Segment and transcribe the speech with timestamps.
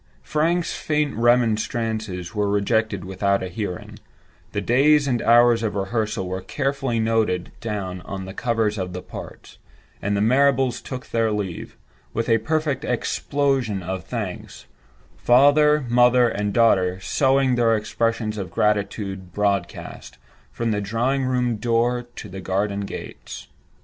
[0.23, 3.99] Frank's faint remonstrances were rejected without a hearing;
[4.51, 9.03] the days and hours of rehearsal were carefully noted down on the covers of the
[9.03, 9.59] parts;
[10.01, 11.77] and the Marrables took their leave,
[12.15, 20.17] with a perfect explosion of thanks—father, mother, and daughter sowing their expressions of gratitude broadcast,
[20.51, 23.47] from the drawing room door to the garden gates.